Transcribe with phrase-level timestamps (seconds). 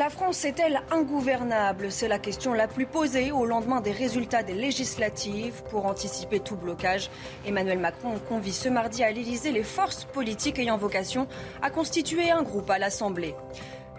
[0.00, 1.92] La France est-elle ingouvernable?
[1.92, 5.62] C'est la question la plus posée au lendemain des résultats des législatives.
[5.68, 7.10] Pour anticiper tout blocage,
[7.44, 11.28] Emmanuel Macron convie ce mardi à l'Élysée les forces politiques ayant vocation
[11.60, 13.34] à constituer un groupe à l'Assemblée.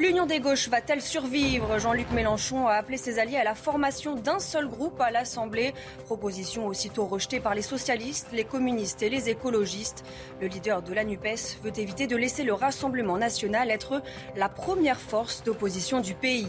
[0.02, 1.78] L'union des gauches va-t-elle survivre?
[1.78, 5.76] Jean-Luc Mélenchon a appelé ses alliés à la formation d'un seul groupe à l'Assemblée.
[6.06, 10.04] Proposition aussitôt rejetée par les socialistes, les communistes et les écologistes.
[10.42, 14.02] Le leader de la NUPES veut éviter de laisser le Rassemblement national être
[14.36, 16.48] la première force d'opposition du pays.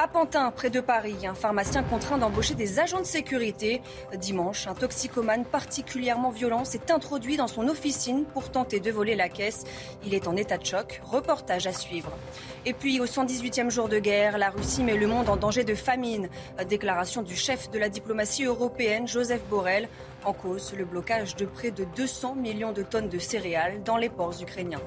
[0.00, 3.82] À Pantin, près de Paris, un pharmacien contraint d'embaucher des agents de sécurité.
[4.14, 9.28] Dimanche, un toxicomane particulièrement violent s'est introduit dans son officine pour tenter de voler la
[9.28, 9.64] caisse.
[10.06, 11.00] Il est en état de choc.
[11.02, 12.12] Reportage à suivre.
[12.64, 15.74] Et puis, au 118e jour de guerre, la Russie met le monde en danger de
[15.74, 16.28] famine.
[16.68, 19.88] Déclaration du chef de la diplomatie européenne, Joseph Borrell.
[20.24, 24.10] En cause, le blocage de près de 200 millions de tonnes de céréales dans les
[24.10, 24.78] ports ukrainiens.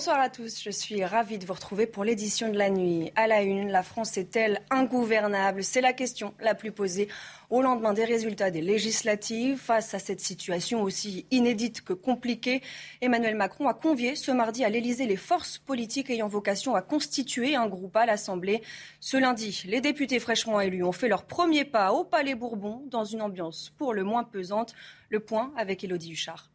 [0.00, 3.12] Bonsoir à tous, je suis ravie de vous retrouver pour l'édition de la nuit.
[3.16, 5.62] À la une, la France est-elle ingouvernable?
[5.62, 7.08] C'est la question la plus posée
[7.50, 9.58] au lendemain des résultats des législatives.
[9.58, 12.62] Face à cette situation aussi inédite que compliquée,
[13.02, 17.54] Emmanuel Macron a convié ce mardi à l'Élysée les forces politiques ayant vocation à constituer
[17.54, 18.62] un groupe à l'Assemblée.
[19.00, 23.04] Ce lundi, les députés fraîchement élus ont fait leur premier pas au Palais Bourbon dans
[23.04, 24.74] une ambiance pour le moins pesante.
[25.10, 26.49] Le point avec Élodie Huchard.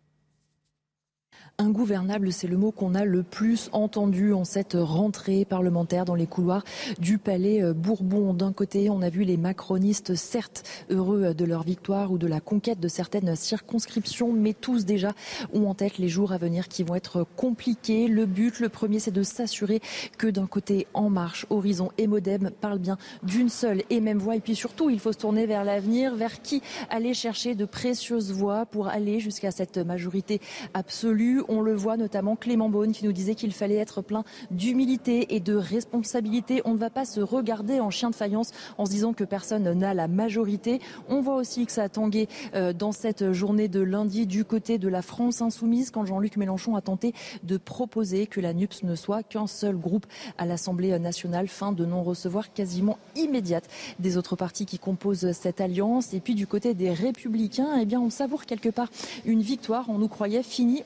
[1.57, 6.27] Ingouvernable, c'est le mot qu'on a le plus entendu en cette rentrée parlementaire dans les
[6.27, 6.65] couloirs
[6.99, 8.33] du Palais Bourbon.
[8.33, 12.41] D'un côté, on a vu les macronistes, certes heureux de leur victoire ou de la
[12.41, 15.13] conquête de certaines circonscriptions, mais tous déjà
[15.53, 18.09] ont en tête les jours à venir qui vont être compliqués.
[18.09, 19.79] Le but, le premier, c'est de s'assurer
[20.17, 24.35] que d'un côté, En Marche, Horizon et Modem parlent bien d'une seule et même voix.
[24.35, 28.33] Et puis surtout, il faut se tourner vers l'avenir, vers qui aller chercher de précieuses
[28.33, 30.41] voix pour aller jusqu'à cette majorité
[30.73, 31.43] absolue?
[31.49, 35.39] On le voit notamment Clément Beaune qui nous disait qu'il fallait être plein d'humilité et
[35.39, 36.61] de responsabilité.
[36.65, 39.71] On ne va pas se regarder en chien de faïence en se disant que personne
[39.73, 40.79] n'a la majorité.
[41.09, 44.77] On voit aussi que ça a tangué euh, dans cette journée de lundi du côté
[44.77, 47.13] de la France insoumise quand Jean-Luc Mélenchon a tenté
[47.43, 50.05] de proposer que la NUPS ne soit qu'un seul groupe
[50.37, 51.47] à l'Assemblée nationale.
[51.47, 53.67] Fin de non-recevoir quasiment immédiate
[53.99, 56.13] des autres partis qui composent cette alliance.
[56.13, 58.89] Et puis du côté des républicains, eh bien, on savoure quelque part
[59.25, 59.85] une victoire.
[59.89, 60.83] On nous croyait fini.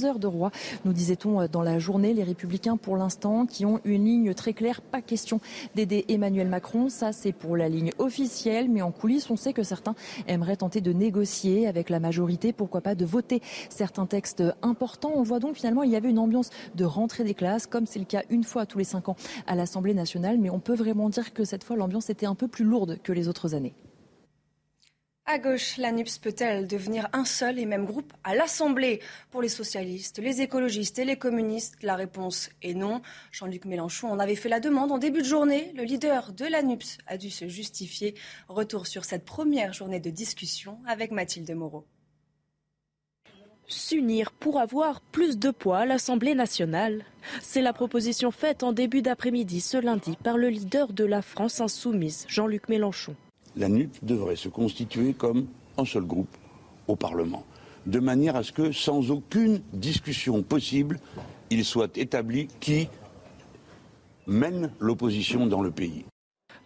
[0.00, 0.50] Faiseur de roi,
[0.86, 2.14] nous disait-on euh, dans la journée.
[2.14, 5.40] Les républicains, pour l'instant, qui ont une ligne très claire, pas question
[5.74, 6.88] d'aider Emmanuel Macron.
[6.88, 9.94] Ça, c'est pour la ligne officielle, mais en coulisses, on sait que certains
[10.26, 15.12] aimeraient tenter de négocier avec la majorité, pourquoi pas de voter certains textes importants?
[15.14, 17.98] On voit donc finalement, il y avait une ambiance de rentrée des classes, comme c'est
[17.98, 21.10] le cas une fois tous les cinq ans à l'Assemblée nationale, mais on peut vraiment
[21.10, 23.74] dire que cette fois, l'ambiance était un peu plus lourde que les autres années.
[25.32, 28.98] À gauche, la NUPS peut-elle devenir un seul et même groupe à l'Assemblée?
[29.30, 33.00] Pour les socialistes, les écologistes et les communistes, la réponse est non.
[33.30, 35.72] Jean-Luc Mélenchon en avait fait la demande en début de journée.
[35.76, 38.16] Le leader de la NUPS a dû se justifier.
[38.48, 41.86] Retour sur cette première journée de discussion avec Mathilde Moreau.
[43.68, 47.04] S'unir pour avoir plus de poids à l'Assemblée nationale.
[47.40, 51.60] C'est la proposition faite en début d'après-midi ce lundi par le leader de la France
[51.60, 53.14] insoumise, Jean-Luc Mélenchon
[53.56, 55.46] la NUP devrait se constituer comme
[55.76, 56.34] un seul groupe
[56.88, 57.44] au Parlement,
[57.86, 60.98] de manière à ce que, sans aucune discussion possible,
[61.50, 62.88] il soit établi qui
[64.26, 66.04] mène l'opposition dans le pays.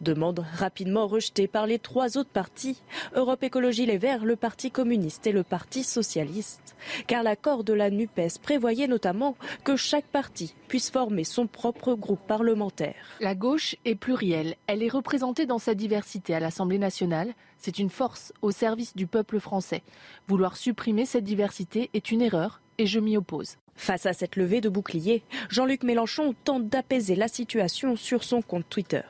[0.04, 2.82] Demande rapidement rejetée par les trois autres partis,
[3.14, 6.76] Europe Écologie Les Verts, le Parti communiste et le Parti socialiste.
[7.06, 9.34] Car l'accord de la NUPES prévoyait notamment
[9.64, 13.16] que chaque parti puisse former son propre groupe parlementaire.
[13.20, 14.56] La gauche est plurielle.
[14.66, 17.32] Elle est représentée dans sa diversité à l'Assemblée nationale.
[17.56, 19.82] C'est une force au service du peuple français.
[20.28, 23.56] Vouloir supprimer cette diversité est une erreur et je m'y oppose.
[23.74, 28.68] Face à cette levée de bouclier, Jean-Luc Mélenchon tente d'apaiser la situation sur son compte
[28.68, 29.00] Twitter.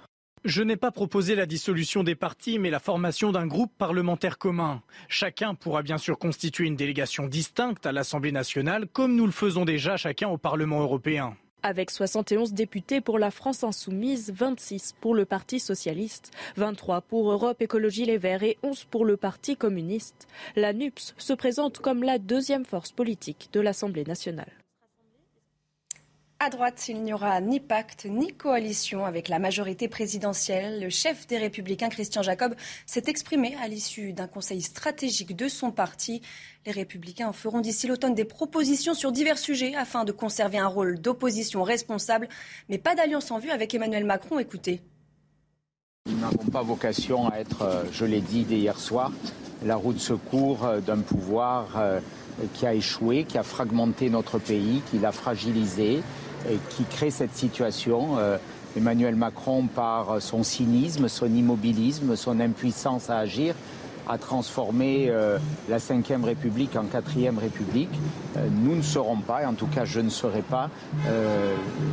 [0.45, 4.83] Je n'ai pas proposé la dissolution des partis, mais la formation d'un groupe parlementaire commun.
[5.09, 9.65] Chacun pourra bien sûr constituer une délégation distincte à l'Assemblée nationale, comme nous le faisons
[9.65, 11.35] déjà chacun au Parlement européen.
[11.63, 17.63] avec 71 députés pour la France insoumise, 26 pour le Parti socialiste, 23 pour Europe
[17.63, 20.29] Écologie Les Verts et 11 pour le Parti communiste.
[20.57, 24.53] La NUPS se présente comme la deuxième force politique de l'Assemblée nationale.
[26.45, 30.79] À droite, il n'y aura ni pacte ni coalition avec la majorité présidentielle.
[30.79, 32.55] Le chef des Républicains, Christian Jacob,
[32.85, 36.21] s'est exprimé à l'issue d'un conseil stratégique de son parti.
[36.67, 41.01] Les Républicains feront d'ici l'automne des propositions sur divers sujets afin de conserver un rôle
[41.01, 42.29] d'opposition responsable,
[42.69, 44.39] mais pas d'alliance en vue avec Emmanuel Macron.
[44.39, 44.83] Écoutez.
[46.11, 49.13] Nous n'avons pas vocation à être, euh, je l'ai dit dès hier soir,
[49.65, 52.01] la roue de secours euh, d'un pouvoir euh,
[52.53, 56.03] qui a échoué, qui a fragmenté notre pays, qui l'a fragilisé
[56.71, 58.19] qui crée cette situation.
[58.19, 58.37] Euh,
[58.77, 63.55] Emmanuel Macron, par son cynisme, son immobilisme, son impuissance à agir,
[64.09, 67.91] a transformé euh, la Ve République en Quatrième République.
[68.37, 70.71] Euh, nous ne serons pas, et en tout cas je ne serai pas,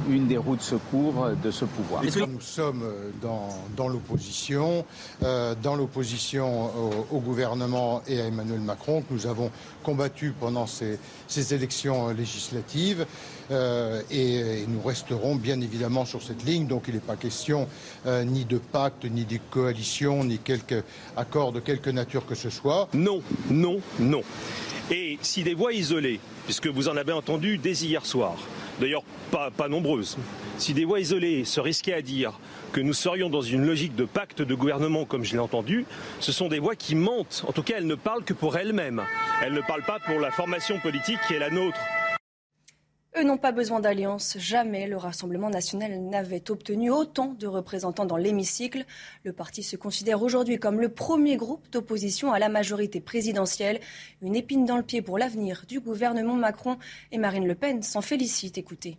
[0.10, 2.04] une des roues de secours de ce pouvoir.
[2.04, 2.84] Nous sommes
[3.22, 4.86] dans, l'opposition,
[5.22, 6.72] dans l'opposition
[7.12, 9.52] au, gouvernement et à Emmanuel Macron, que nous avons
[9.84, 13.06] combattu pendant ces, ces élections législatives.
[13.52, 16.68] Euh, et, nous resterons bien évidemment sur cette ligne.
[16.68, 17.68] Donc il n'est pas question
[18.06, 20.84] euh, ni de pacte, ni de coalition, ni quelque
[21.18, 22.88] accord de quelque nature que ce soit.
[22.94, 24.21] Non, non, non.
[24.89, 28.36] Et si des voix isolées, puisque vous en avez entendu dès hier soir,
[28.80, 30.18] d'ailleurs pas, pas nombreuses,
[30.57, 32.33] si des voix isolées se risquaient à dire
[32.74, 35.86] que nous serions dans une logique de pacte de gouvernement, comme je l'ai entendu,
[36.19, 37.44] ce sont des voix qui mentent.
[37.48, 39.01] En tout cas, elles ne parlent que pour elles-mêmes.
[39.44, 41.80] Elles ne parlent pas pour la formation politique qui est la nôtre.
[43.18, 44.38] Eux n'ont pas besoin d'alliance.
[44.40, 48.86] Jamais le Rassemblement national n'avait obtenu autant de représentants dans l'hémicycle.
[49.25, 53.81] Le parti se considère aujourd'hui comme le premier groupe d'opposition à la majorité présidentielle.
[54.22, 56.78] Une épine dans le pied pour l'avenir du gouvernement Macron
[57.12, 58.58] et Marine Le Pen s'en félicite.
[58.58, 58.98] Écoutez.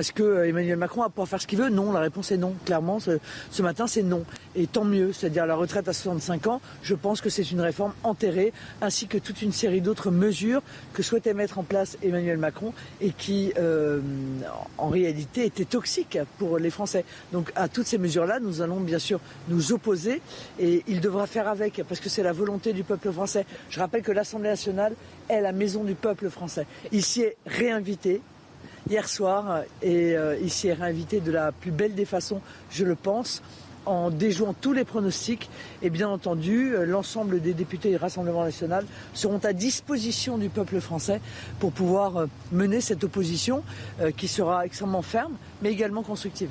[0.00, 2.38] Est-ce que euh, Emmanuel Macron va pouvoir faire ce qu'il veut Non, la réponse est
[2.38, 2.54] non.
[2.64, 4.24] Clairement, ce, matin, c'est non.
[4.56, 7.92] Et tant mieux, c'est-à-dire la retraite à 65 ans, je pense que c'est une réforme
[8.02, 10.62] enterrée, ainsi que toute une série d'autres mesures
[10.94, 14.00] que souhaitait mettre en place Emmanuel Macron et qui, euh,
[14.78, 17.04] en réalité, étaient toxiques pour les Français.
[17.32, 20.22] Donc à toutes ces mesures-là, nous allons bien sûr nous opposer
[20.58, 23.44] et il devra faire avec, parce que c'est la volonté du peuple français.
[23.68, 24.94] Je rappelle que l'Assemblée nationale
[25.28, 26.66] est la maison du peuple français.
[26.90, 28.22] Il s'y est réinvité
[28.88, 32.40] hier soir et euh, ici est réinvité de la plus belle des façons,
[32.70, 33.42] je le pense
[33.86, 35.48] en déjouant tous les pronostics.
[35.82, 38.84] Et bien entendu, euh, l'ensemble des députés du Rassemblement national
[39.14, 41.20] seront à disposition du peuple français
[41.58, 43.62] pour pouvoir euh, mener cette opposition
[44.16, 46.50] qui sera extrêmement ferme, mais également constructive.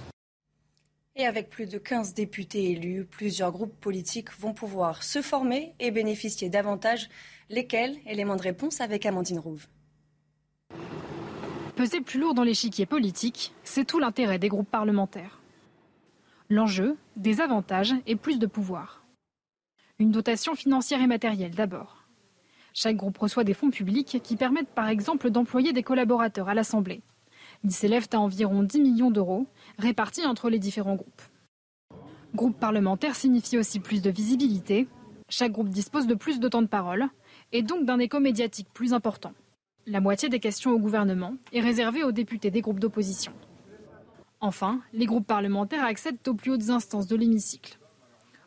[1.15, 5.91] Et avec plus de 15 députés élus, plusieurs groupes politiques vont pouvoir se former et
[5.91, 7.09] bénéficier davantage.
[7.49, 7.97] Lesquels?
[8.05, 9.67] Éléments de réponse avec Amandine Rouve.
[11.79, 15.39] Peser plus lourd dans l'échiquier politique, c'est tout l'intérêt des groupes parlementaires.
[16.49, 19.05] L'enjeu, des avantages et plus de pouvoir.
[19.97, 22.03] Une dotation financière et matérielle d'abord.
[22.73, 27.01] Chaque groupe reçoit des fonds publics qui permettent par exemple d'employer des collaborateurs à l'Assemblée.
[27.63, 29.47] Ils s'élèvent à environ 10 millions d'euros,
[29.77, 31.21] répartis entre les différents groupes.
[32.35, 34.89] Groupe parlementaire signifie aussi plus de visibilité.
[35.29, 37.07] Chaque groupe dispose de plus de temps de parole
[37.53, 39.31] et donc d'un écho médiatique plus important.
[39.91, 43.33] La moitié des questions au gouvernement est réservée aux députés des groupes d'opposition.
[44.39, 47.79] Enfin, les groupes parlementaires accèdent aux plus hautes instances de l'hémicycle,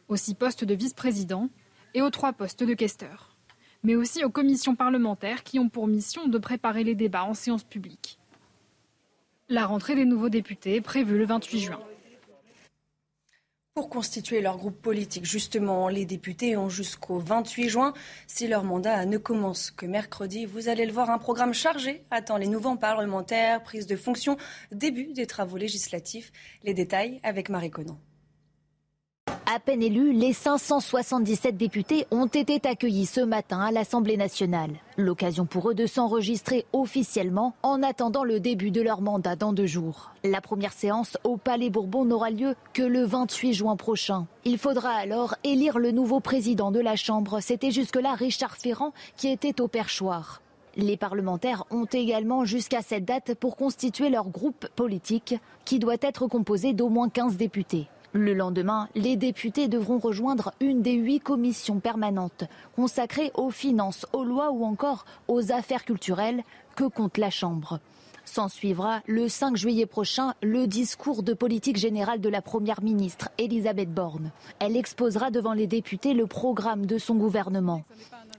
[0.06, 1.48] aux six postes de vice-président
[1.94, 3.36] et aux trois postes de questeur,
[3.82, 7.64] mais aussi aux commissions parlementaires qui ont pour mission de préparer les débats en séance
[7.64, 8.20] publique.
[9.48, 11.80] La rentrée des nouveaux députés est prévue le 28 juin.
[13.74, 17.94] Pour constituer leur groupe politique, justement, les députés ont jusqu'au 28 juin.
[18.26, 22.36] Si leur mandat ne commence que mercredi, vous allez le voir, un programme chargé attend
[22.36, 24.36] les nouveaux parlementaires, prise de fonction,
[24.72, 26.32] début des travaux législatifs.
[26.64, 27.98] Les détails avec Marie Conan.
[29.44, 34.70] À peine élus, les 577 députés ont été accueillis ce matin à l'Assemblée nationale.
[34.96, 39.66] L'occasion pour eux de s'enregistrer officiellement en attendant le début de leur mandat dans deux
[39.66, 40.12] jours.
[40.22, 44.26] La première séance au Palais Bourbon n'aura lieu que le 28 juin prochain.
[44.44, 47.40] Il faudra alors élire le nouveau président de la Chambre.
[47.40, 50.40] C'était jusque-là Richard Ferrand qui était au perchoir.
[50.76, 55.34] Les parlementaires ont également jusqu'à cette date pour constituer leur groupe politique
[55.64, 57.88] qui doit être composé d'au moins 15 députés.
[58.14, 62.44] Le lendemain, les députés devront rejoindre une des huit commissions permanentes
[62.76, 66.44] consacrées aux finances, aux lois ou encore aux affaires culturelles
[66.76, 67.80] que compte la Chambre?
[68.26, 73.30] S'en suivra le 5 juillet prochain le discours de politique générale de la Première ministre,
[73.38, 74.30] Elisabeth Borne.
[74.58, 77.82] Elle exposera devant les députés le programme de son gouvernement.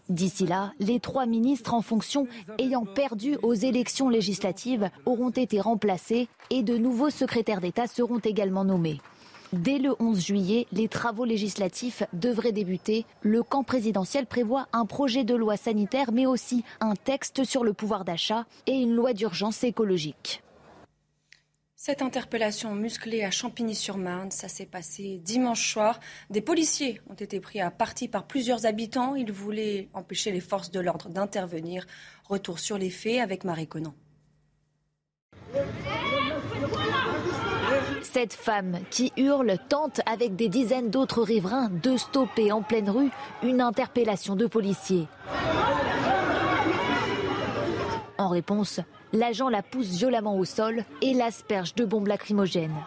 [0.07, 2.27] D'ici là, les trois ministres en fonction
[2.59, 8.65] ayant perdu aux élections législatives auront été remplacés et de nouveaux secrétaires d'État seront également
[8.65, 9.01] nommés.
[9.53, 13.05] Dès le 11 juillet, les travaux législatifs devraient débuter.
[13.21, 17.71] Le camp présidentiel prévoit un projet de loi sanitaire, mais aussi un texte sur le
[17.71, 20.41] pouvoir d'achat et une loi d'urgence écologique.
[21.75, 25.99] Cette interpellation musclée à Champigny-sur-Marne, ça s'est passé dimanche soir.
[26.31, 29.13] Des policiers ont été pris à partie par plusieurs habitants.
[29.13, 31.85] Ils voulaient empêcher les forces de l'ordre d'intervenir.
[32.27, 33.93] Retour sur les faits avec Marie Conan.
[38.13, 43.09] Cette femme qui hurle tente avec des dizaines d'autres riverains de stopper en pleine rue
[43.41, 45.07] une interpellation de policiers.
[48.19, 48.81] En réponse,
[49.13, 52.83] l'agent la pousse violemment au sol et l'asperge de bombes lacrymogènes.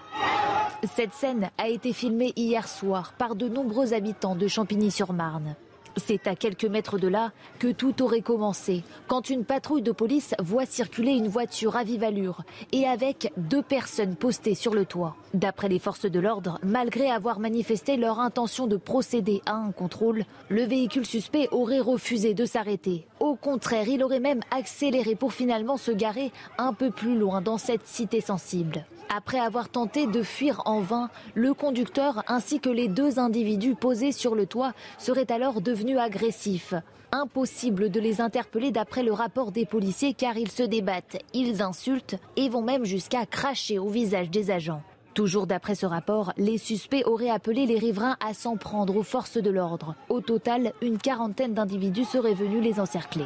[0.95, 5.57] Cette scène a été filmée hier soir par de nombreux habitants de Champigny-sur-Marne.
[5.97, 10.35] C'est à quelques mètres de là que tout aurait commencé, quand une patrouille de police
[10.39, 15.17] voit circuler une voiture à vive allure et avec deux personnes postées sur le toit.
[15.33, 20.25] D'après les forces de l'ordre, malgré avoir manifesté leur intention de procéder à un contrôle,
[20.49, 23.07] le véhicule suspect aurait refusé de s'arrêter.
[23.21, 27.59] Au contraire, il aurait même accéléré pour finalement se garer un peu plus loin dans
[27.59, 28.85] cette cité sensible.
[29.15, 34.13] Après avoir tenté de fuir en vain, le conducteur ainsi que les deux individus posés
[34.13, 36.75] sur le toit seraient alors devenus agressifs.
[37.13, 42.17] Impossible de les interpeller d'après le rapport des policiers car ils se débattent, ils insultent
[42.37, 44.83] et vont même jusqu'à cracher au visage des agents.
[45.15, 49.39] Toujours d'après ce rapport, les suspects auraient appelé les riverains à s'en prendre aux forces
[49.39, 49.95] de l'ordre.
[50.11, 53.25] Au total, une quarantaine d'individus seraient venus les encercler.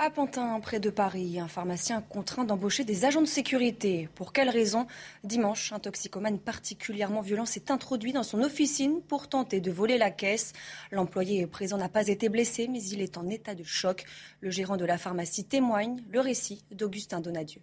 [0.00, 4.08] À Pantin, près de Paris, un pharmacien contraint d'embaucher des agents de sécurité.
[4.14, 4.86] Pour quelle raison?
[5.24, 10.12] Dimanche, un toxicomane particulièrement violent s'est introduit dans son officine pour tenter de voler la
[10.12, 10.52] caisse.
[10.92, 14.04] L'employé présent n'a pas été blessé, mais il est en état de choc.
[14.40, 17.60] Le gérant de la pharmacie témoigne le récit d'Augustin Donadieu.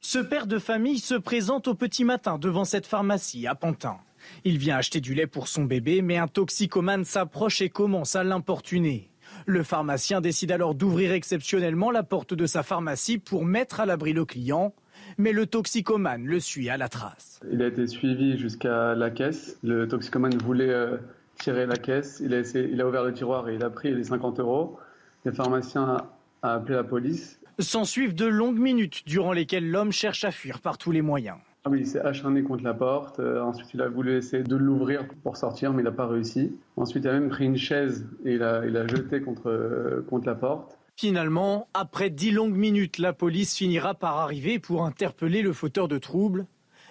[0.00, 3.98] Ce père de famille se présente au petit matin devant cette pharmacie à Pantin.
[4.44, 8.24] Il vient acheter du lait pour son bébé, mais un toxicomane s'approche et commence à
[8.24, 9.10] l'importuner.
[9.46, 14.14] Le pharmacien décide alors d'ouvrir exceptionnellement la porte de sa pharmacie pour mettre à l'abri
[14.14, 14.74] le client,
[15.18, 17.40] mais le toxicomane le suit à la trace.
[17.52, 19.58] Il a été suivi jusqu'à la caisse.
[19.62, 20.96] Le toxicomane voulait euh,
[21.36, 22.22] tirer la caisse.
[22.24, 24.78] Il a, il a ouvert le tiroir et il a pris les 50 euros.
[25.24, 25.98] Le pharmacien
[26.42, 27.38] a appelé la police.
[27.58, 31.36] S'en suivent de longues minutes durant lesquelles l'homme cherche à fuir par tous les moyens.
[31.66, 33.20] Ah oui, il s'est acharné contre la porte.
[33.20, 36.54] Euh, ensuite, il a voulu essayer de l'ouvrir pour sortir, mais il n'a pas réussi.
[36.76, 40.04] Ensuite, il a même pris une chaise et il a, il a jeté contre, euh,
[40.10, 40.78] contre la porte.
[40.94, 45.96] Finalement, après dix longues minutes, la police finira par arriver pour interpeller le fauteur de
[45.96, 46.44] troubles.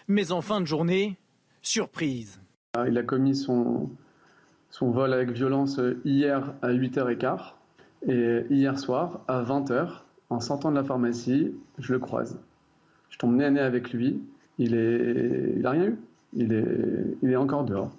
[0.07, 1.17] Mais en fin de journée,
[1.61, 2.41] surprise.
[2.73, 3.91] Ah, il a commis son,
[4.71, 7.53] son vol avec violence hier à 8h15
[8.07, 10.01] et hier soir à 20h,
[10.31, 12.39] en sortant de la pharmacie, je le croise.
[13.11, 14.19] Je tombe nez à nez avec lui
[14.63, 15.97] il est, il rien eu.
[16.35, 16.65] Il est,
[17.21, 17.91] il est encore dehors,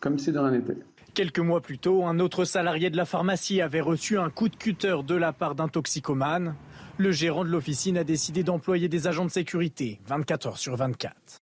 [0.00, 0.76] comme si de rien n'était.
[1.14, 4.56] Quelques mois plus tôt, un autre salarié de la pharmacie avait reçu un coup de
[4.56, 6.54] cutter de la part d'un toxicomane.
[6.98, 11.37] Le gérant de l'officine a décidé d'employer des agents de sécurité 24 heures sur 24.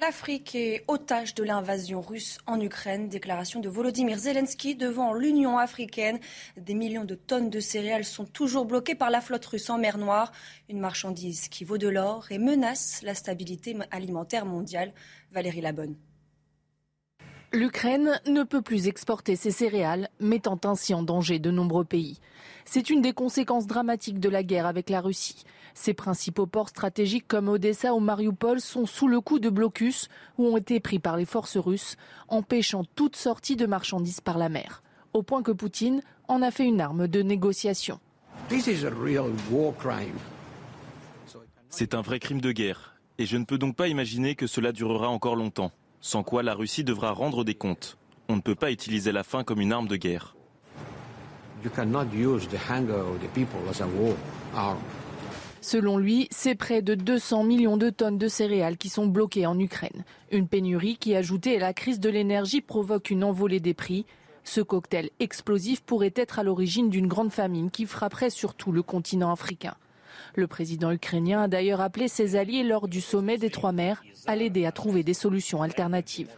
[0.00, 3.08] L'Afrique est otage de l'invasion russe en Ukraine.
[3.08, 6.20] Déclaration de Volodymyr Zelensky devant l'Union africaine.
[6.56, 9.98] Des millions de tonnes de céréales sont toujours bloquées par la flotte russe en mer
[9.98, 10.30] Noire.
[10.68, 14.92] Une marchandise qui vaut de l'or et menace la stabilité alimentaire mondiale.
[15.32, 15.96] Valérie Labonne.
[17.52, 22.20] L'Ukraine ne peut plus exporter ses céréales, mettant ainsi en danger de nombreux pays.
[22.66, 25.44] C'est une des conséquences dramatiques de la guerre avec la Russie.
[25.80, 30.46] Ses principaux ports stratégiques comme Odessa ou Mariupol sont sous le coup de blocus ou
[30.46, 34.82] ont été pris par les forces russes, empêchant toute sortie de marchandises par la mer.
[35.12, 38.00] Au point que Poutine en a fait une arme de négociation.
[41.68, 44.72] C'est un vrai crime de guerre, et je ne peux donc pas imaginer que cela
[44.72, 45.70] durera encore longtemps,
[46.00, 47.98] sans quoi la Russie devra rendre des comptes.
[48.28, 50.34] On ne peut pas utiliser la faim comme une arme de guerre.
[55.68, 59.58] Selon lui, c'est près de 200 millions de tonnes de céréales qui sont bloquées en
[59.58, 60.06] Ukraine.
[60.32, 64.06] Une pénurie qui, ajoutée à la crise de l'énergie, provoque une envolée des prix.
[64.44, 69.30] Ce cocktail explosif pourrait être à l'origine d'une grande famine qui frapperait surtout le continent
[69.30, 69.74] africain.
[70.36, 74.36] Le président ukrainien a d'ailleurs appelé ses alliés lors du sommet des trois mers à
[74.36, 76.30] l'aider à trouver des solutions alternatives.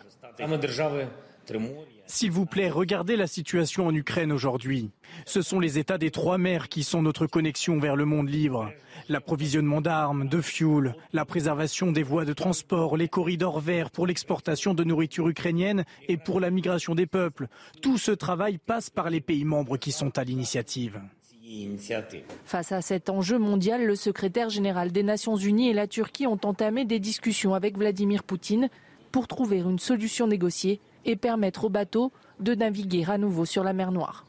[2.07, 4.90] S'il vous plaît, regardez la situation en Ukraine aujourd'hui.
[5.26, 8.73] Ce sont les États des trois mers qui sont notre connexion vers le monde libre.
[9.09, 14.75] L'approvisionnement d'armes, de fuel, la préservation des voies de transport, les corridors verts pour l'exportation
[14.75, 17.47] de nourriture ukrainienne et pour la migration des peuples.
[17.80, 21.00] Tout ce travail passe par les pays membres qui sont à l'initiative.
[22.45, 26.40] Face à cet enjeu mondial, le secrétaire général des Nations Unies et la Turquie ont
[26.45, 28.69] entamé des discussions avec Vladimir Poutine
[29.12, 33.73] pour trouver une solution négociée et permettre aux bateaux de naviguer à nouveau sur la
[33.73, 34.25] mer Noire.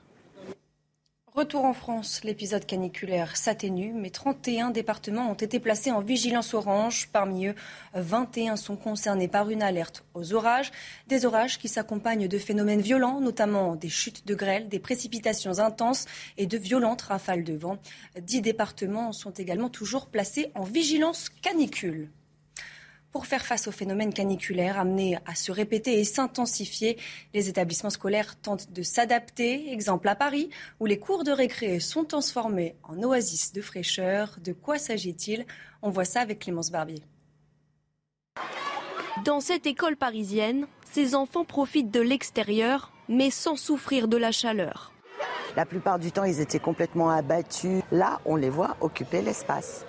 [1.34, 7.08] Retour en France, l'épisode caniculaire s'atténue, mais 31 départements ont été placés en vigilance orange.
[7.14, 7.56] Parmi eux,
[7.94, 10.74] 21 sont concernés par une alerte aux orages.
[11.08, 16.06] Des orages qui s'accompagnent de phénomènes violents, notamment des chutes de grêle, des précipitations intenses
[16.38, 17.78] et de violentes rafales de vent.
[18.20, 22.10] Dix départements sont également toujours placés en vigilance canicule.
[23.12, 26.98] Pour faire face au phénomène caniculaire amené à se répéter et s'intensifier,
[27.34, 29.74] les établissements scolaires tentent de s'adapter.
[29.74, 30.50] Exemple à Paris,
[30.80, 34.38] où les cours de récré sont transformés en oasis de fraîcheur.
[34.42, 35.46] De quoi s'agit-il?
[35.82, 37.04] On voit ça avec Clémence Barbier.
[39.26, 44.94] Dans cette école parisienne, ces enfants profitent de l'extérieur, mais sans souffrir de la chaleur.
[45.58, 47.84] La plupart du temps, ils étaient complètement abattus.
[47.92, 49.86] Là, on les voit occuper l'espace.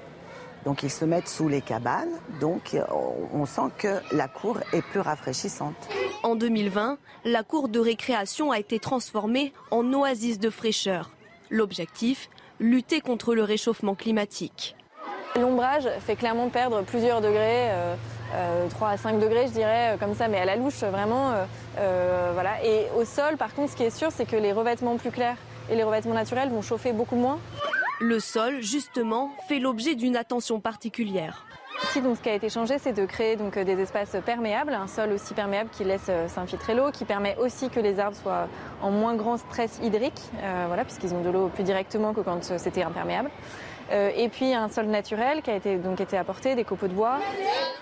[0.65, 2.85] Donc ils se mettent sous les cabanes, donc euh,
[3.33, 5.75] on sent que la cour est plus rafraîchissante.
[6.23, 11.11] En 2020, la cour de récréation a été transformée en oasis de fraîcheur.
[11.51, 14.77] L'objectif, lutter contre le réchauffement climatique.
[15.35, 20.15] L'ombrage fait clairement perdre plusieurs degrés, 3 euh, euh, à 5 degrés je dirais, comme
[20.15, 21.33] ça, mais à la louche vraiment.
[21.77, 22.65] voilà.
[22.65, 25.39] Et au sol, par contre, ce qui est sûr, c'est que les revêtements plus clairs
[25.71, 27.39] et les revêtements naturels vont chauffer beaucoup moins.
[28.01, 31.47] Le sol, justement, fait l'objet d'une attention particulière.
[31.85, 34.87] Ici, donc, ce qui a été changé, c'est de créer donc, des espaces perméables, un
[34.87, 38.49] sol aussi perméable qui laisse euh, s'infiltrer l'eau, qui permet aussi que les arbres soient
[38.81, 42.51] en moins grand stress hydrique, euh, voilà, puisqu'ils ont de l'eau plus directement que quand
[42.51, 43.31] euh, c'était imperméable.
[43.91, 47.19] et puis un sol naturel qui a été, donc, été apporté, des copeaux de bois.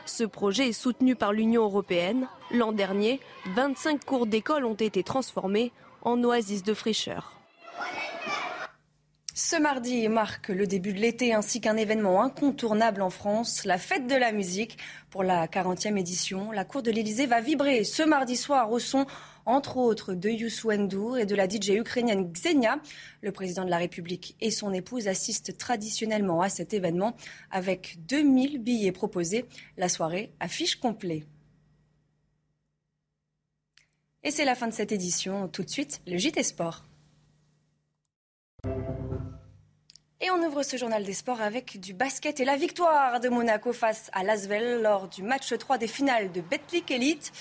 [0.06, 2.26] Ce projet est soutenu par l'Union européenne.
[2.50, 3.20] L'an dernier,
[3.54, 7.36] 25 cours d'école ont été transformés en oasis de fraîcheur.
[9.42, 14.06] Ce mardi marque le début de l'été ainsi qu'un événement incontournable en France, la fête
[14.06, 14.76] de la musique.
[15.08, 19.06] Pour la 40e édition, la cour de l'Elysée va vibrer ce mardi soir au son,
[19.46, 22.80] entre autres, de Youssou N'Dour et de la DJ ukrainienne Xenia.
[23.22, 27.16] Le président de la République et son épouse assistent traditionnellement à cet événement
[27.50, 29.46] avec 2000 billets proposés.
[29.78, 31.24] La soirée affiche complet.
[34.22, 35.48] Et c'est la fin de cette édition.
[35.48, 36.84] Tout de suite, le JT Sport.
[40.22, 43.72] Et on ouvre ce journal des sports avec du basket et la victoire de Monaco
[43.72, 47.32] face à Lasvel lors du match 3 des finales de Betclic Elite.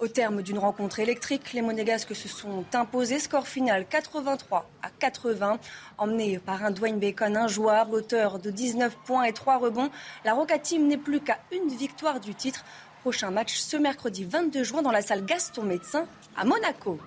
[0.00, 3.20] Au terme d'une rencontre électrique, les Monégasques se sont imposés.
[3.20, 5.58] Score final 83 à 80.
[5.96, 9.88] Emmené par un Dwayne Bacon injouable, auteur de 19 points et 3 rebonds,
[10.26, 12.66] la Roca Team n'est plus qu'à une victoire du titre.
[13.00, 16.06] Prochain match ce mercredi 22 juin dans la salle Gaston Médecin
[16.36, 16.98] à Monaco.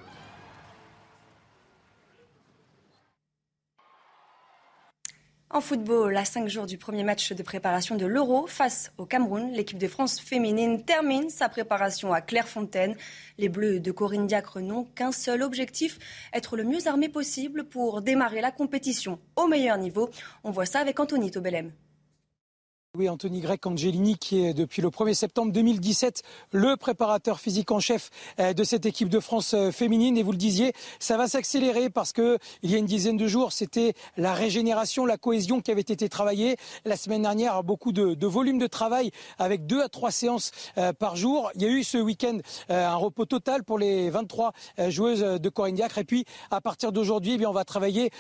[5.56, 9.52] En football, à cinq jours du premier match de préparation de l'Euro face au Cameroun,
[9.52, 12.96] l'équipe de France féminine termine sa préparation à Clairefontaine.
[13.38, 16.00] Les Bleus de Corinne Diacre n'ont qu'un seul objectif,
[16.34, 20.10] être le mieux armé possible pour démarrer la compétition au meilleur niveau.
[20.44, 21.72] On voit ça avec Anthony Tobelem.
[22.96, 27.80] Oui, Anthony Grec Angelini, qui est depuis le 1er septembre 2017 le préparateur physique en
[27.80, 30.16] chef euh, de cette équipe de France euh, féminine.
[30.16, 33.26] Et vous le disiez, ça va s'accélérer parce que il y a une dizaine de
[33.26, 36.56] jours, c'était la régénération, la cohésion qui avait été travaillée.
[36.86, 41.16] La semaine dernière, beaucoup de, volume de travail avec deux à trois séances euh, par
[41.16, 41.50] jour.
[41.56, 42.38] Il y a eu ce week-end
[42.70, 44.54] un repos total pour les 23
[44.90, 45.98] joueuses de Corinne Diacre.
[45.98, 48.12] Et puis, à partir d'aujourd'hui, eh on va travailler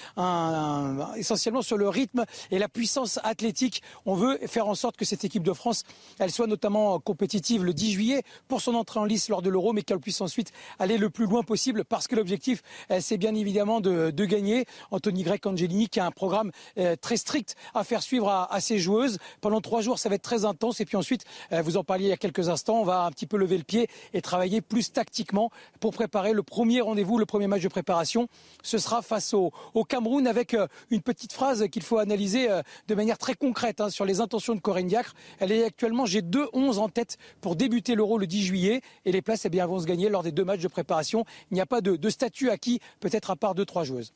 [1.16, 3.84] essentiellement sur le rythme et la puissance athlétique.
[4.08, 5.84] On veut faire en sorte que cette équipe de France,
[6.20, 9.74] elle soit notamment compétitive le 10 juillet pour son entrée en lice lors de l'Euro,
[9.74, 13.36] mais qu'elle puisse ensuite aller le plus loin possible parce que l'objectif, euh, c'est bien
[13.36, 14.66] évidemment de, gagner.
[14.92, 18.80] Anthony Grec Angelini qui a un programme euh, très strict à faire suivre à, ses
[18.80, 19.18] joueuses.
[19.42, 20.80] Pendant trois jours, ça va être très intense.
[20.80, 23.12] Et puis ensuite, euh, vous en parliez il y a quelques instants, on va un
[23.12, 27.26] petit peu lever le pied et travailler plus tactiquement pour préparer le premier rendez-vous, le
[27.26, 28.28] premier match de préparation.
[28.62, 29.52] Ce sera face au,
[29.88, 30.56] Cameroun avec
[30.90, 32.48] une petite phrase qu'il faut analyser
[32.88, 35.14] de manière très concrète hein, sur les intentions de Corinne Diacre.
[35.40, 38.82] Elle est actuellement, j'ai deux 11 en tête pour débuter l'Euro le 10 juillet.
[39.06, 41.26] Et les places eh bien, vont se gagner lors des deux matchs de préparation.
[41.52, 44.14] Il n'y a pas de, statut acquis, peut-être à part deux, trois joueuses.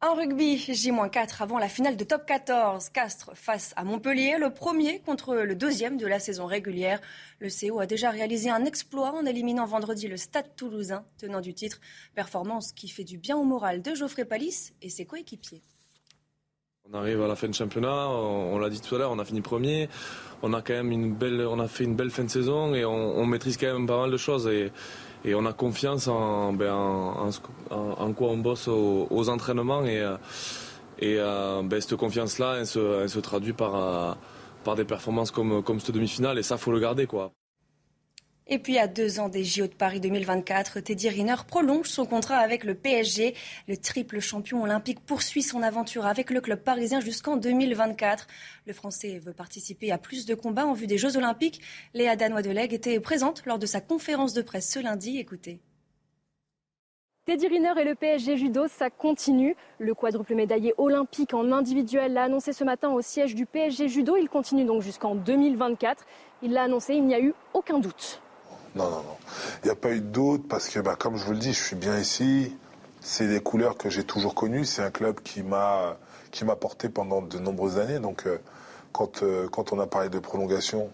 [0.00, 2.90] En rugby, J-4 avant la finale de top 14.
[2.90, 7.00] Castres face à Montpellier, le premier contre le deuxième de la saison régulière.
[7.40, 11.52] Le CO a déjà réalisé un exploit en éliminant vendredi le Stade toulousain, tenant du
[11.52, 11.80] titre.
[12.14, 15.62] Performance qui fait du bien au moral de Geoffrey Palis et ses coéquipiers.
[16.90, 19.24] On arrive à la fin de championnat, on, l'a dit tout à l'heure, on a
[19.24, 19.90] fini premier.
[20.42, 22.84] On a quand même une belle, on a fait une belle fin de saison et
[22.86, 24.48] on, maîtrise quand même pas mal de choses.
[24.48, 24.72] Et,
[25.34, 30.16] on a confiance en, ben, en, quoi on bosse aux, entraînements et, euh,
[31.02, 34.14] euh, ben, cette confiance-là, se, traduit par, euh,
[34.64, 37.06] par des performances comme, comme cette demi-finale et ça, faut le garder.
[37.06, 37.32] quoi.
[38.50, 42.38] Et puis à deux ans des JO de Paris 2024, Teddy Riner prolonge son contrat
[42.38, 43.34] avec le PSG.
[43.68, 48.26] Le triple champion olympique poursuit son aventure avec le club parisien jusqu'en 2024.
[48.66, 51.60] Le Français veut participer à plus de combats en vue des Jeux olympiques.
[51.92, 55.18] Léa Danois-Delegue était présente lors de sa conférence de presse ce lundi.
[55.18, 55.60] Écoutez.
[57.26, 59.56] Teddy Riner et le PSG Judo, ça continue.
[59.78, 64.16] Le quadruple médaillé olympique en individuel l'a annoncé ce matin au siège du PSG Judo.
[64.16, 66.06] Il continue donc jusqu'en 2024.
[66.40, 68.22] Il l'a annoncé, il n'y a eu aucun doute.
[68.74, 69.16] Non, non, non.
[69.62, 71.62] Il n'y a pas eu d'autres parce que, bah, comme je vous le dis, je
[71.62, 72.56] suis bien ici.
[73.00, 74.64] C'est des couleurs que j'ai toujours connues.
[74.64, 75.96] C'est un club qui m'a
[76.30, 77.98] qui m'a porté pendant de nombreuses années.
[77.98, 78.38] Donc, euh,
[78.92, 80.90] quand, euh, quand on a parlé de prolongation,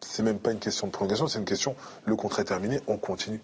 [0.00, 2.96] c'est même pas une question de prolongation, c'est une question le contrat est terminé, on
[2.98, 3.40] continue.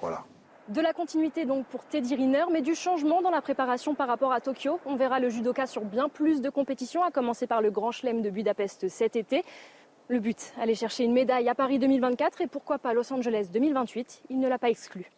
[0.00, 0.24] Voilà.
[0.68, 4.32] De la continuité donc pour Teddy Riner, mais du changement dans la préparation par rapport
[4.32, 4.80] à Tokyo.
[4.86, 8.22] On verra le judoka sur bien plus de compétitions, à commencer par le Grand Chelem
[8.22, 9.44] de Budapest cet été.
[10.08, 14.24] Le but, aller chercher une médaille à Paris 2024 et pourquoi pas Los Angeles 2028,
[14.28, 15.10] il ne l'a pas exclu.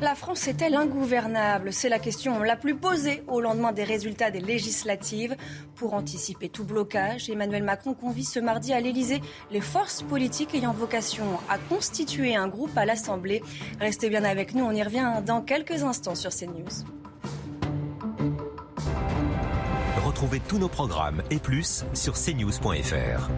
[0.00, 1.72] La France est-elle ingouvernable?
[1.72, 5.36] C'est la question la plus posée au lendemain des résultats des législatives.
[5.74, 10.72] Pour anticiper tout blocage, Emmanuel Macron convie ce mardi à l'Elysée les forces politiques ayant
[10.72, 13.42] vocation à constituer un groupe à l'Assemblée.
[13.80, 17.03] Restez bien avec nous, on y revient dans quelques instants sur CNews.
[20.24, 23.28] Retrouvez tous nos programmes et plus sur cnews.fr.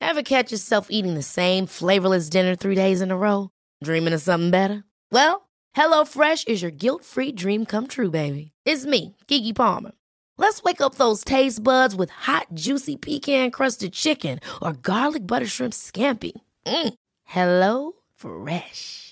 [0.00, 3.50] Ever catch yourself eating the same flavorless dinner three days in a row?
[3.82, 4.84] Dreaming of something better?
[5.10, 8.52] Well, HelloFresh is your guilt-free dream come true, baby.
[8.64, 9.92] It's me, Kiki Palmer.
[10.38, 15.72] Let's wake up those taste buds with hot, juicy pecan-crusted chicken or garlic butter shrimp
[15.72, 16.32] scampi.
[16.66, 16.94] Mm.
[17.24, 19.11] Hello Fresh.